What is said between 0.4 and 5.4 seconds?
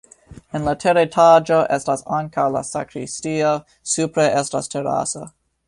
En la teretaĝo estas ankaŭ la sakristio, supre estas teraso.